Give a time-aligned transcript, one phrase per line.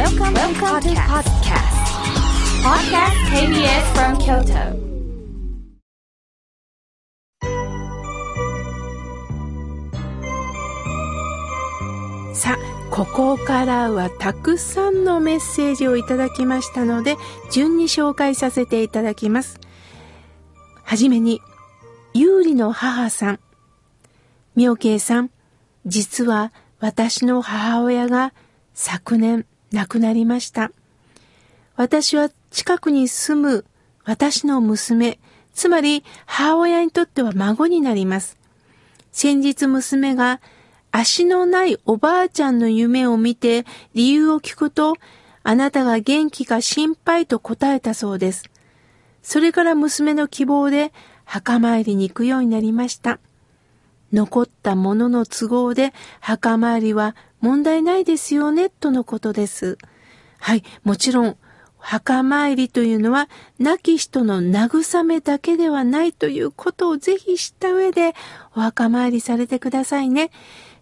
[0.00, 1.76] Welcome, Welcome to podcast.
[2.64, 4.72] Podcast KBS from Kyoto.
[12.34, 12.58] さあ、
[12.90, 17.18] ここからはたくさんのメッセージをいただきましたので、
[17.52, 19.60] 順に紹介させていただきます。
[20.82, 21.42] はじめに、
[22.14, 23.40] 有利の母さん。
[24.56, 25.30] 妙慶さん、
[25.84, 28.32] 実は私の母親が
[28.72, 30.72] 昨年亡くなりました。
[31.76, 33.64] 私は近くに住む
[34.04, 35.18] 私の娘、
[35.54, 38.36] つまり母親にとっては孫になります。
[39.12, 40.40] 先日娘が
[40.90, 44.94] 足のないおばあちゃんの夢を見て理由を聞くと、
[45.42, 48.50] あなたが元気か心配と答えたそうです。
[49.22, 50.92] それから娘の希望で
[51.24, 53.20] 墓参りに行くようになりました。
[54.12, 59.78] 残ったものの都合で墓参りは問題ないですよね、とのことです。
[60.38, 61.36] はい、もちろん、
[61.80, 68.14] 墓参りというのは亡き人の慰めだけではないということをぜひ知った上で
[68.54, 70.30] お墓参りされてくださいね。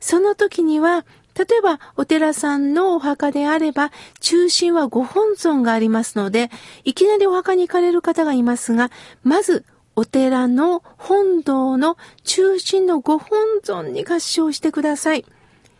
[0.00, 1.04] その時には、
[1.36, 6.50] 例えばお寺さんのお墓であれば、中心はご本尊がありますので、
[6.84, 8.90] いきなりお墓に行かれる方がいますが、
[9.22, 15.24] まずお寺の本堂の中心のご本尊に合唱してください。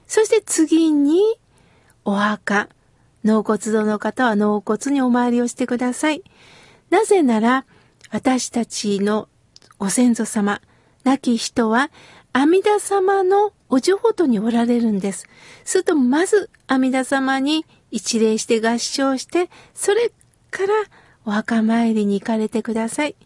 [0.09, 1.21] そして次に、
[2.05, 2.69] お墓。
[3.25, 6.23] 納骨堂の方は納骨にお参りをしてください。
[6.91, 7.67] なぜなら、
[8.11, 9.29] 私たちの
[9.79, 10.63] ご先祖様、
[11.05, 11.91] 亡き人は
[12.33, 15.27] 阿弥陀様のお浄土におられるんです。
[15.65, 20.11] すると、まず阿弥陀様に一礼して合唱して、それ
[20.51, 20.73] から
[21.27, 23.17] お墓参りに行かれてください。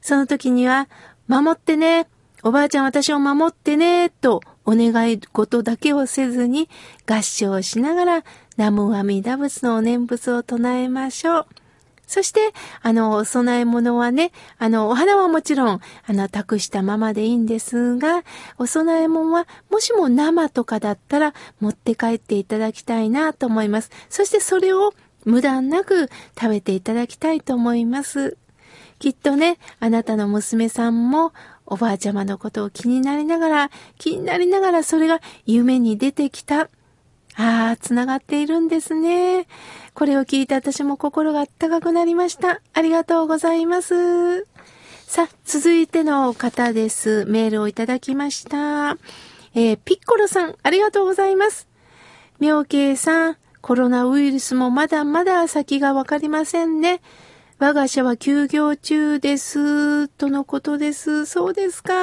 [0.00, 0.88] その時には、
[1.28, 2.06] 守ってね、
[2.42, 6.68] おばあちゃん私を守ってね、とお願い事だけをせずに
[7.06, 8.24] 合唱しながら、
[8.56, 11.46] 南無阿弥陀仏のお念仏を唱えましょう。
[12.06, 18.22] そして、あの、お供え物はね、あの、お花はもちろん、あの、託したままでいいんですが、
[18.58, 23.90] お供え物は、もしも生とかだったら、持って帰っていただきたいなと思います。
[24.10, 24.92] そしてそれを
[25.24, 28.36] 無断なく食べていただきたいと思います。
[28.98, 31.32] きっとね、あなたの娘さんも、
[31.66, 36.68] おばあちゃまのことを気になりながら、気になりながらそれが夢に出てきた。
[37.34, 39.46] ああ、つながっているんですね。
[39.94, 42.60] これを聞いて私も心があったかくなりました。
[42.74, 44.46] ありがとうございます。
[45.06, 47.24] さあ、続いての方です。
[47.26, 48.98] メールをいただきました。
[49.54, 51.68] えー、ピッコロさん、ありがとうございます。
[52.38, 57.00] 妙慶さん、コロナウイルスもまだまだ先がわかりませんね。
[57.62, 60.08] 我が社は休業中です。
[60.08, 61.26] とのことです。
[61.26, 61.94] そうですか。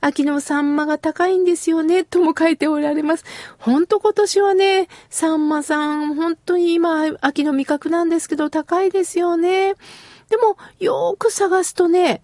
[0.00, 3.24] 秋のサンマが高いんですよね、とも書いておられます。
[3.58, 9.74] ほんと今年はね、サンマさん、本当に今、秋の味覚なんですけど、高いですよね。
[10.28, 12.20] でも、よーく探すとね、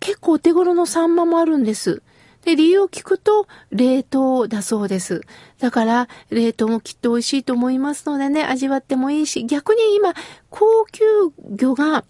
[0.00, 2.02] 結構お手頃のサンマもあるんです。
[2.44, 5.22] で、理由を聞くと、冷凍だそうです。
[5.58, 10.14] だから、冷凍もきっと美味しいと思いますのでね、味わってもいいし、逆に今、
[10.48, 11.04] 高級
[11.56, 12.04] 魚が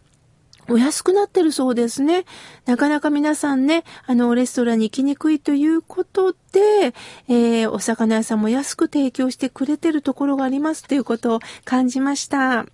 [0.70, 2.24] お安くなってるそうですね。
[2.64, 6.94] なかなか皆さんね、あの、レストランに行きにくいということで、
[7.28, 12.66] えー、お魚屋さんも安く提供してくれてるところがありますということを感じました。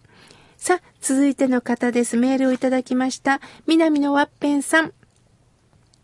[0.58, 2.18] さあ、続いての方です。
[2.18, 3.40] メールをいただきました。
[3.66, 4.92] 南のワッペンさん。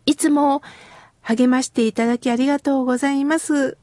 [0.05, 0.63] いつも
[1.23, 3.77] 励ましていただきありがとうございます。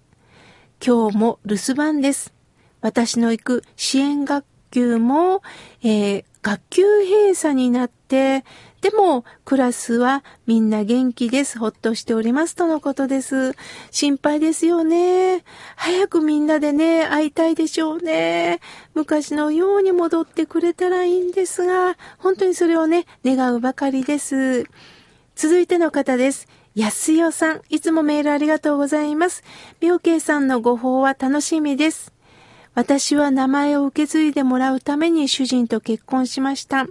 [0.85, 2.33] 今日も留守番です。
[2.81, 5.43] 私の行く支援学級も、
[5.83, 8.45] えー、学級閉鎖になって、
[8.81, 11.59] でも、クラスはみんな元気です。
[11.59, 12.57] ほっとしております。
[12.57, 13.53] とのことです。
[13.91, 15.45] 心配ですよね。
[15.77, 18.61] 早くみんなでね、会いたいでしょうね。
[18.95, 24.65] 昔のように戻ってくれたらいいんですが、本当にそれをね、願うばかりです。
[25.37, 26.49] 続いての方です。
[26.77, 29.43] 安代さん、いつもメールありがとうございます。
[29.81, 32.13] 妙慶さんのご報は楽しみです。
[32.75, 36.87] 私は名前を受け継いでもらうために主人と結婚しました。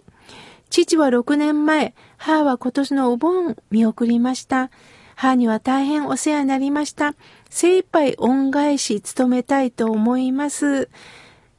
[0.70, 4.70] 父は6年前、母は今年のお盆見送りました。
[5.16, 7.16] 母には大変お世話になりました。
[7.50, 10.90] 精一杯恩返し努めたいと思います。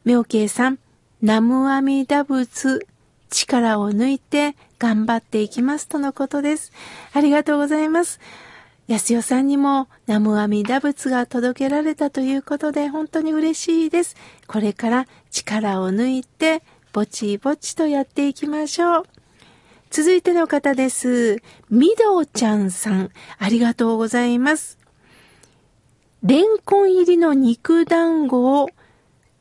[0.04, 0.78] 妙慶さん、
[1.22, 2.86] 南無阿弥陀仏、
[3.30, 6.72] 力を抜いて頑張っていきますとのことです。
[7.12, 8.18] ありがとうございます。
[8.88, 14.16] 安代さんにも南無阿弥陀仏が届けられたということで本当に嬉しいです。
[14.48, 19.02] これから力を抜いてぼちぼちとやっていきましょう。
[19.90, 21.42] 続いての方です。
[21.68, 24.78] みどちゃんさん、ありがとうございます。
[26.22, 28.70] レンコン入りの肉団子を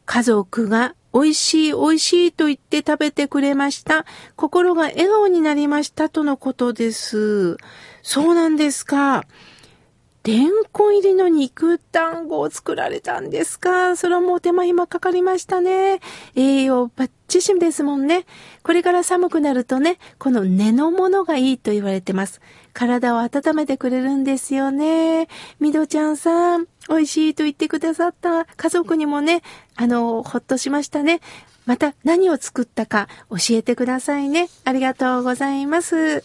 [0.06, 4.06] 家族が美味しい美味しいと言って食べてくれました。
[4.36, 7.58] 心が笑顔になりましたとのことです。
[8.02, 9.26] そうなんですか。
[10.26, 13.96] レンコン入りの肉団子を作られたんですか？
[13.96, 16.02] それはもう手間暇かかりましたね。
[16.36, 18.26] 栄養バッチシですもんね。
[18.62, 22.42] これから寒くなるとね、この根のものがいいと言われてます。
[22.74, 25.30] 体を温めてくれるんですよね。
[25.60, 29.42] みどちゃんさん、美味しいと言ってくださった家族にもね、
[29.76, 31.22] あの、ほっとしましたね。
[31.66, 34.50] また何を作ったか教えてくださいね。
[34.66, 36.24] ありがとうございます。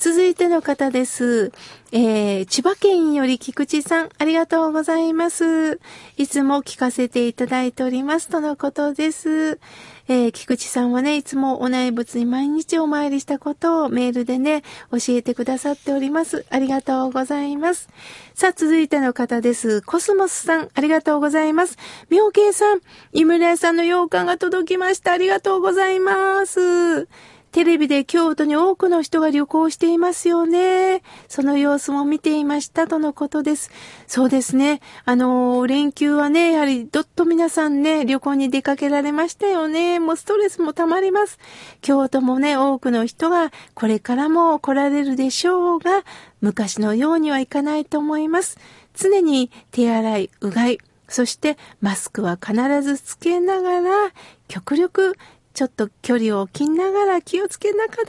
[0.00, 1.52] 続いての方です。
[1.92, 5.78] えー、千葉県より菊池さん、ありがとうございます。
[6.16, 9.60] いつも聞かせていただいておりますとのことです。
[10.08, 16.46] えー、菊池さんはね、いつもお内仏に毎日お参りしたことをメールでね、教えてくださっております。
[16.48, 17.90] ありがとうございます。
[18.32, 19.82] さあ、続いての方です。
[19.82, 21.76] コスモスさん、ありがとうございます。
[22.08, 22.80] 妙慶さん、
[23.12, 25.12] 井村屋さんの洋館が届きました。
[25.12, 27.06] ありがとうございます。
[27.52, 31.02] テレビで京都に多くの人が旅行していますよね。
[31.28, 33.70] その様子も見ていましたとのことです。
[34.06, 34.80] そうですね。
[35.04, 39.98] あの、連休はね、やはりどっと皆さんね、旅行に出かけられましたよね。
[39.98, 41.38] もうストレスも溜まります。
[41.80, 46.04] 京都もね、多くの人がこれからも来られるでしょうが、
[46.40, 48.58] 昔のようにはいかないと思います。
[48.94, 54.12] 常に手洗い、うがい、そしてマスクは必ずつけながら、
[54.46, 55.16] 極力
[55.60, 58.00] ちょっと距離を置きながら気をつけながら、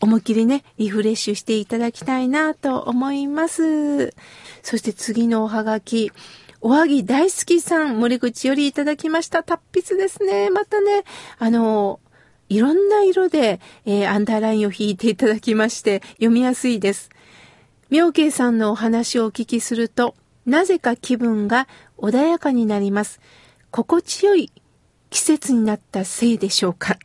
[0.00, 4.14] 思いっきりね、リフレッシュしていただきたいなと思います。
[4.62, 6.10] そして次のおはがき。
[6.62, 9.42] おはぎ大好きさん、森口よりいただきました。
[9.42, 10.48] 達筆ですね。
[10.48, 11.04] またね、
[11.38, 12.00] あの、
[12.48, 17.10] いろんな色で、えー、アンダーラインを引いていただきまして、読みやすいです。
[17.90, 20.14] 妙慶さんのお話をお聞きすると、
[20.46, 21.68] なぜか気分が
[21.98, 23.20] 穏やかになります。
[23.70, 24.50] 心地よい
[25.14, 26.98] 季節になったせいでしょうか。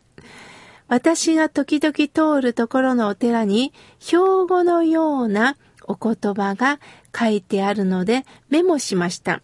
[0.88, 6.79] 私が時々通るところのお寺に、標語のようなお言葉が
[7.15, 9.44] 書いてあるのでメモしました。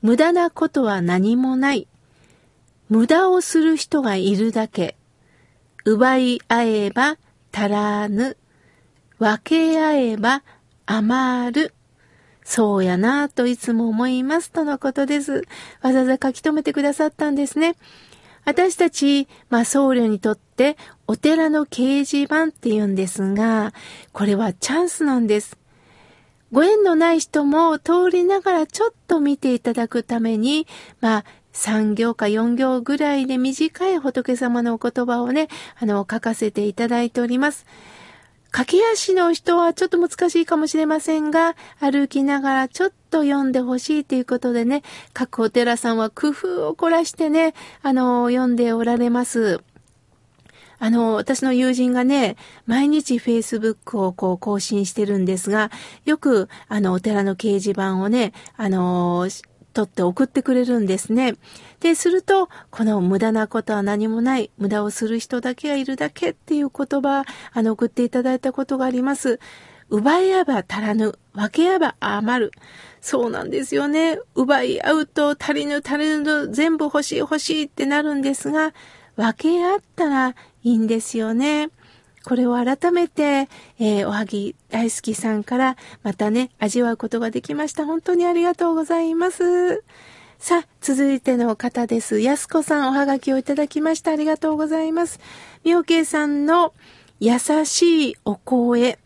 [0.00, 1.86] 無駄なことは何もない。
[2.88, 4.96] 無駄をする人がいるだけ。
[5.84, 7.18] 奪い合えば
[7.52, 8.38] 足らぬ。
[9.18, 10.42] 分け合えば
[10.86, 11.74] 余る。
[12.46, 15.42] そうやなぁといつも思いますとのことです。
[15.82, 17.74] わざわざ書き留めてくださったんですね。
[18.44, 20.76] 私たち、まあ、僧侶にとって
[21.08, 23.74] お寺の掲示板って言うんですが、
[24.12, 25.58] これはチャンスなんです。
[26.52, 30.68] ご縁のない人も通りながらちょっと見ていただくために、
[31.00, 35.48] まあ、3行か4行ぐらいで短い仏様のお言葉をね、
[35.80, 37.66] あの、書かせていただいております。
[38.56, 44.82] 駆け足の人はちょっと難しいかもしれませんが、歩きながらちょっと読んでほしいということでね、
[45.12, 49.60] 各お寺さんは工夫を凝らしてね、あの、読んでおられます。
[50.78, 55.70] あの、私の友人がね、毎日 Facebook をこう更新してるんですが、
[56.06, 59.28] よく、あの、お寺の掲示板をね、あの、
[59.76, 61.34] 取って送ってくれるんですね。
[61.80, 69.38] で、すると、この無駄なことは何もない、無駄をする人だけがいるだけっていう言葉、あの、送っていただいたことがあります。
[69.90, 72.52] 奪い合えば足らぬ、分け合えば余る。
[73.02, 74.18] そうなんですよね。
[74.34, 78.72] 奪い合うと足りぬ足りぬ全部欲しい欲しいってなるんですが、
[79.16, 81.68] 分け合ったらいいんですよね。
[82.26, 87.86] これを改めて、えー、おはぎ大好きさんからまたね、味わうことができました。
[87.86, 89.84] 本当にありがとうございます。
[90.40, 92.18] さあ、続いての方です。
[92.18, 94.10] やすこさん、おはがきをいただきました。
[94.10, 95.20] ありがとうございます。
[95.62, 96.74] みょうけいさんの
[97.20, 98.98] 優しいお声、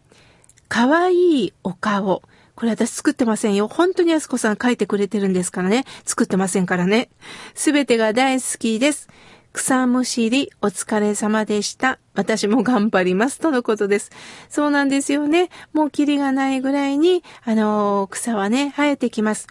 [0.70, 2.22] かわいいお顔。
[2.56, 3.68] これ私作ってませんよ。
[3.68, 5.84] 本当にやすこさん書いてくれてるんですからね。
[6.06, 7.10] 作ってませんからね。
[7.54, 9.08] すべてが大好きです。
[9.52, 11.98] 草むしりお疲れ様でした。
[12.14, 13.40] 私も頑張ります。
[13.40, 14.10] とのことです。
[14.48, 15.50] そうなんですよね。
[15.72, 19.48] もうキリがないぐらいに、あの、草はね、生えてきます。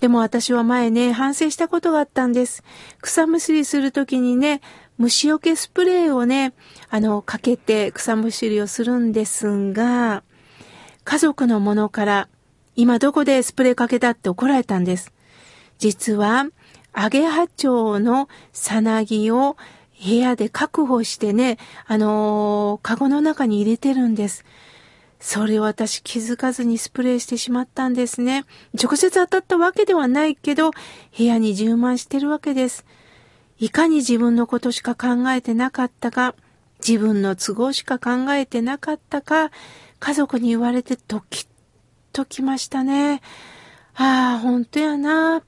[0.00, 2.62] でも私は前ね、反省したことがあったんです。
[3.00, 4.60] 草むしりするときにね、
[4.98, 6.52] 虫除けスプレーをね、
[6.90, 10.22] あの、かけて草むしりをするんですが、
[11.04, 12.28] 家族のものから、
[12.76, 15.12] 今どこでスプレーかけたって怒られたんです。
[15.78, 16.46] 実は、
[16.92, 19.56] アゲハチョウのさなぎを
[20.04, 24.44] 部屋で確保してね、あのー、カゴの中に入れてるんです。
[25.20, 28.44] それを私気づかずにスプレーしてしまったんですね。
[28.82, 30.70] 直接当たったわけではないけど、
[31.16, 32.86] 部屋に充満してるわけです。
[33.58, 36.34] いかに自分のことしか考えてなかったか、
[36.86, 39.50] 自分の都合しか考えてなかったか、
[39.98, 41.46] 家族に言われてドキッ
[42.14, 43.20] ときましたね。
[43.94, 45.42] ああ、本当やな。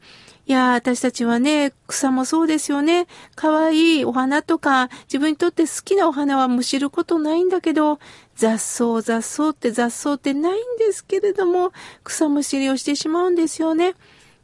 [0.46, 3.06] いや、私たちはね、草もそうですよね。
[3.37, 8.00] 可愛いお花とか、自分にとって好きなお花はむしることないんだけど、
[8.34, 11.72] 雑草、雑草って雑草ってないんですけれども、
[12.02, 13.94] 草むしりをしてしまうんですよね。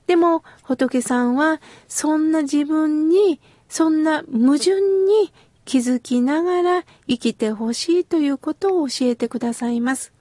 [0.06, 5.32] でも、仏さんは、そんな自分に、そんな矛盾に
[5.64, 10.12] 気づきながら生きてほしいということを教えてくださいます。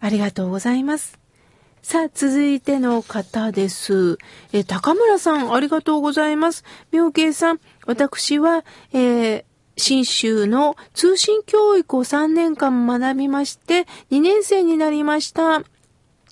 [0.00, 1.19] ありがとうございます。
[1.82, 4.18] さあ、続いての方です。
[4.52, 6.62] え、高村さん、ありがとうございます。
[6.92, 9.44] 妙慶さん、私は、えー、
[9.78, 15.62] 新州の通信教育を3年間学びまして、2年生になりました。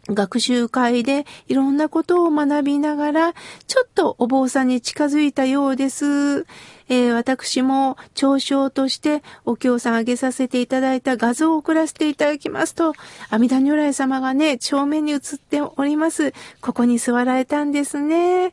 [0.09, 3.35] 学習会でいろんなことを学びながら、
[3.67, 6.47] ちょっとお坊さんに近づいたようです。
[6.91, 12.95] えー、私も嘲笑としてお経さんあげさせていただいた画像を送らせていただきますと、
[13.31, 16.33] 阿弥陀如来様がね、正面に映っております。
[16.61, 18.53] ここに座られたんですね。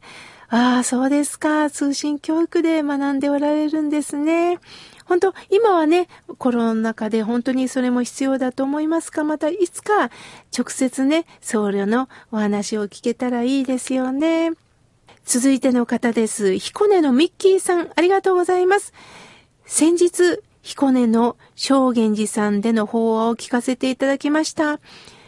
[0.49, 1.69] ああ、そうですか。
[1.69, 4.59] 通信教育で学んでおられるんですね。
[5.05, 6.07] 本当、今はね、
[6.37, 10.09] コロナ禍で本当にそれも必要だと思いますが、またいつか
[10.57, 14.51] 直接ね、僧侶のお話を聞けたらいいですよね。
[15.23, 16.57] 続いての方です。
[16.57, 18.93] 彦根のミッキーさん、ありがとうございます。
[19.65, 24.79] 先日、彦根の正源寺さんでの法話を聞かせていただきました。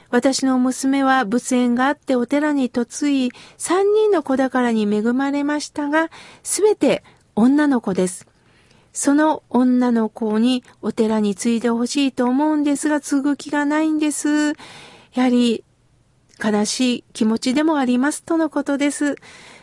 [0.09, 6.09] 私の娘は仏縁があってお寺に嫁い、三人の子宝に恵まれましたが、
[6.41, 7.03] すべて
[7.35, 8.27] 女の子です。
[8.97, 14.53] その女の子にお寺に継いでほしいと思うんですが、継ぐ気がないんです。
[15.13, 15.63] やはり、
[16.43, 19.15] 悲しい気持ちでもありますとのことです。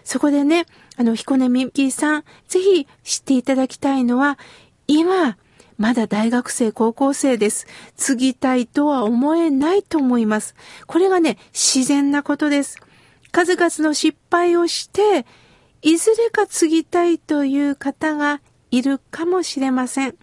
[0.04, 4.38] そこでね、あの、彦根みきさん、ぜひ知っていただきたいのは、
[4.86, 5.36] 今、
[5.78, 7.66] まだ大学生、高校生です。
[7.96, 10.54] 継ぎたいとは思えないと思います。
[10.86, 12.78] これがね、自然なことです。
[13.32, 15.26] 数々の失敗をして、
[15.82, 18.40] いずれか継ぎたいという方が
[18.76, 20.16] いるかもしれません。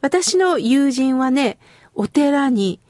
[0.00, 1.58] 私の友人はね、
[1.94, 2.80] お寺に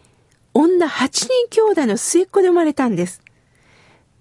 [0.54, 3.22] 女8人兄弟の末っ子で生まれたんです。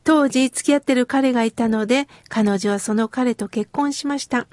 [0.03, 4.47] 当時付き合ってる彼がいたので、彼女はその彼と結婚しました。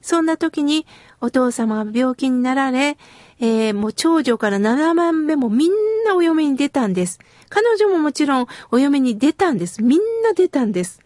[0.00, 0.86] そんな時に
[1.20, 2.98] お父様が病気になられ、
[3.40, 5.70] えー、もう長女から7番目もみん
[6.06, 7.18] なお嫁に出たんです。
[7.48, 9.82] 彼女ももちろんお嫁に出たんです。
[9.82, 11.00] みんな出たんです。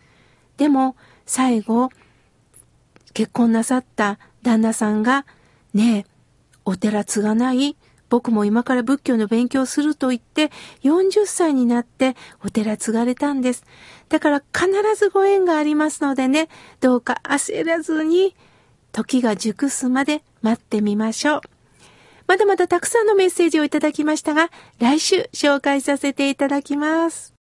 [0.57, 1.91] でも、最後、
[3.15, 5.27] 結婚なさった旦那さんが、
[5.75, 6.07] ねえ、
[6.65, 7.77] お寺継がない
[8.09, 10.51] 僕も今から仏教の勉強すると言って、
[10.83, 13.65] 40歳になってお寺継がれたんです。
[14.09, 16.49] だから必ずご縁がありますのでね、
[16.81, 18.35] どうか焦らずに、
[18.93, 21.41] 時が熟すまで待ってみましょう。
[22.27, 27.38] まだまだたくさんのメッセージをいただきましたが、来週紹介させていただきます。